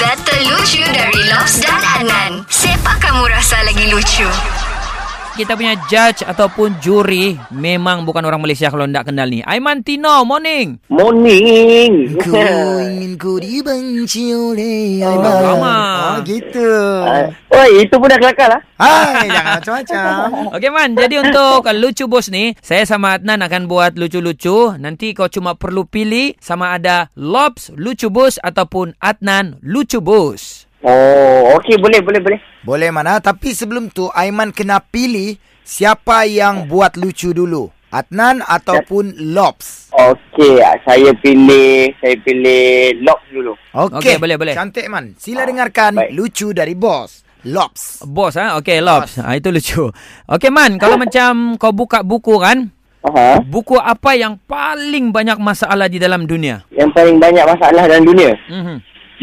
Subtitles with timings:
[0.00, 2.48] Data lucu dari Lobs dan Adnan.
[2.48, 4.24] Siapa kamu rasa lagi lucu?
[5.30, 9.40] Kita punya judge ataupun juri memang bukan orang Malaysia kalau tak kenal ni.
[9.46, 10.82] Aiman Tino, morning.
[10.90, 12.18] Morning.
[12.18, 15.38] Ku ingin ku dibenci oleh Oh, Aiman.
[15.40, 15.76] lama.
[15.78, 16.70] Oh, gitu.
[17.50, 18.60] Oi, itu pun dah kelakar lah.
[18.74, 20.04] Hai, jangan macam-macam.
[20.58, 24.74] Okey Man, jadi untuk lucu bos ni, saya sama Adnan akan buat lucu-lucu.
[24.82, 30.66] Nanti kau cuma perlu pilih sama ada Lobs lucu bos ataupun Adnan lucu bos.
[30.80, 32.38] Oh, okey boleh boleh boleh.
[32.64, 33.20] Boleh mana?
[33.20, 37.68] Tapi sebelum tu, Aiman kena pilih siapa yang buat lucu dulu.
[37.90, 39.90] Adnan ataupun Lobs.
[39.90, 43.52] Okey, ah, saya pilih saya pilih lock dulu.
[43.74, 44.54] Okey, boleh, boleh.
[44.54, 45.18] Cantik man.
[45.18, 46.14] Sila dengarkan Baik.
[46.14, 47.26] lucu dari bos.
[47.44, 48.06] Lobs.
[48.06, 49.18] Bos ah, okey Lobs.
[49.18, 49.90] Ah, itu lucu.
[50.30, 52.70] Okey Man, kalau macam kau buka buku kan,
[53.02, 53.42] Aha.
[53.42, 56.62] buku apa yang paling banyak masalah di dalam dunia?
[56.70, 58.32] Yang paling banyak masalah dalam dunia.
[58.46, 58.76] Mhm.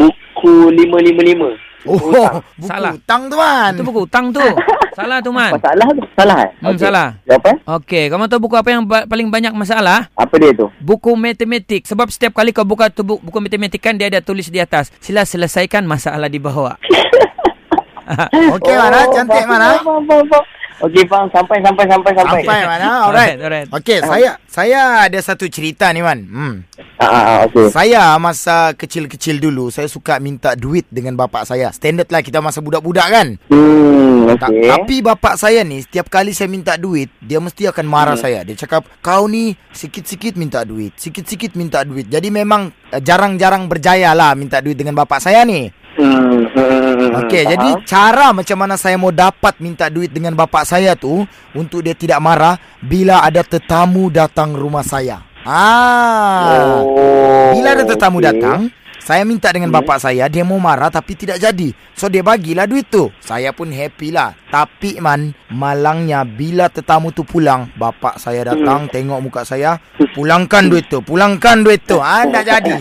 [0.00, 1.58] Buku 555.
[1.84, 2.40] Oh, Hutang.
[2.56, 2.92] buku Salah.
[2.92, 3.70] hutang tu man.
[3.70, 4.40] Itu buku hutang tu.
[4.94, 5.50] Salah tu Man.
[5.50, 6.02] Masalah tu?
[6.14, 6.50] Salah eh?
[6.54, 6.78] Hmm, Okey.
[6.80, 7.08] salah.
[7.26, 7.54] Jawapan?
[7.66, 10.06] Okey, kamu tahu buku apa yang ba- paling banyak masalah?
[10.14, 10.70] Apa dia tu?
[10.78, 11.82] Buku matematik.
[11.82, 14.94] Sebab setiap kali kau buka tu bu- buku matematik kan dia ada tulis di atas.
[14.96, 16.78] Sila selesaikan masalah di bawah.
[18.54, 18.98] Okey mana?
[19.10, 19.68] Cantik mana?
[19.78, 20.44] Faham, faham, faham.
[20.80, 21.26] Okey, faham.
[21.28, 22.40] Sampai, sampai, sampai, sampai.
[22.44, 22.86] Sampai mana?
[23.02, 23.34] Alright.
[23.34, 23.68] Alright, alright.
[23.72, 26.18] Okey, saya saya ada satu cerita ni man.
[26.22, 26.54] Hmm.
[26.94, 27.74] Ah, ah, ah, okey.
[27.74, 31.74] Saya masa kecil-kecil dulu saya suka minta duit dengan bapak saya.
[31.74, 33.28] Standard lah kita masa budak-budak kan.
[33.50, 34.70] Hmm, Ta- okey.
[34.70, 38.46] Tapi bapak saya ni setiap kali saya minta duit, dia mesti akan marah saya.
[38.46, 44.14] Dia cakap, "Kau ni sikit-sikit minta duit, sikit-sikit minta duit." Jadi memang eh, jarang-jarang berjaya
[44.14, 45.66] lah minta duit dengan bapak saya ni.
[45.94, 47.52] Hmm, hmm, hmm, Okey, faham.
[47.54, 51.22] jadi cara macam mana saya mau dapat minta duit dengan bapak saya tu
[51.54, 55.33] untuk dia tidak marah bila ada tetamu datang rumah saya.
[55.44, 56.80] Ah.
[56.80, 58.26] Oh, Bila ada tetamu okey.
[58.32, 58.60] datang,
[59.04, 61.76] saya minta dengan bapak saya, dia mau marah tapi tidak jadi.
[61.92, 63.12] So dia bagilah duit tu.
[63.20, 64.32] Saya pun happy lah.
[64.48, 69.76] Tapi man, malangnya bila tetamu tu pulang, bapak saya datang tengok muka saya,
[70.16, 72.00] pulangkan duit tu, pulangkan duit tu.
[72.00, 72.80] Ah, tak jadi.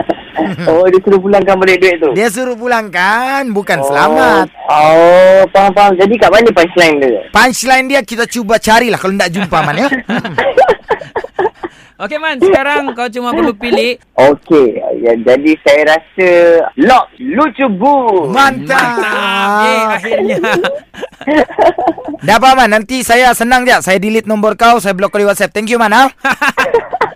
[0.70, 2.14] oh, dia suruh pulangkan balik duit tu.
[2.14, 4.46] Dia suruh pulangkan, bukan selamat.
[4.70, 5.92] Oh, faham, faham.
[5.98, 7.26] Jadi kat mana punchline dia?
[7.34, 9.90] Punchline dia kita cuba carilah kalau tak jumpa man ya.
[11.96, 16.30] Okey Man, sekarang kau cuma perlu pilih Okey, ya, jadi saya rasa
[16.76, 18.28] lock lucu bu.
[18.28, 19.00] Mantap.
[19.64, 20.36] Eh, akhirnya.
[22.28, 23.80] Dah apa man, nanti saya senang je.
[23.80, 25.56] Saya delete nombor kau, saya blok kau di WhatsApp.
[25.56, 26.12] Thank you man ah.